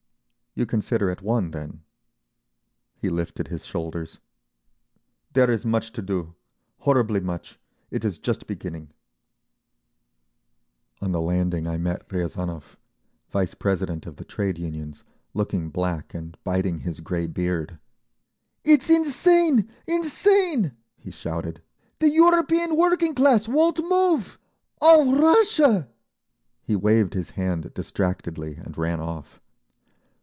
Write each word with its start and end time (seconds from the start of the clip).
"You 0.53 0.65
consider 0.65 1.09
it 1.09 1.21
won 1.21 1.51
then?" 1.51 1.83
He 2.97 3.07
lifted 3.07 3.47
his 3.47 3.65
shoulders. 3.65 4.19
"There 5.31 5.49
is 5.49 5.65
much 5.65 5.93
to 5.93 6.01
do. 6.01 6.35
Horribly 6.79 7.21
much. 7.21 7.57
It 7.89 8.03
is 8.03 8.19
just 8.19 8.47
beginning…." 8.47 8.89
On 11.01 11.13
the 11.13 11.21
landing 11.21 11.67
I 11.67 11.77
met 11.77 12.05
Riazanov, 12.11 12.75
vice 13.29 13.53
president 13.53 14.05
of 14.05 14.17
the 14.17 14.25
Trade 14.25 14.57
Unions, 14.57 15.05
looking 15.33 15.69
black 15.69 16.13
and 16.13 16.37
biting 16.43 16.79
his 16.79 16.99
grey 16.99 17.27
beard. 17.27 17.79
"It's 18.65 18.89
insane! 18.89 19.69
Insane!" 19.87 20.73
he 20.97 21.11
shouted. 21.11 21.61
"The 21.99 22.09
European 22.09 22.75
working 22.75 23.15
class 23.15 23.47
won't 23.47 23.79
move! 23.79 24.37
All 24.81 25.15
Russia—" 25.15 25.87
He 26.61 26.75
waved 26.75 27.13
his 27.13 27.29
hand 27.31 27.73
distractedly 27.73 28.55
and 28.57 28.77
ran 28.77 28.99
off. 28.99 29.37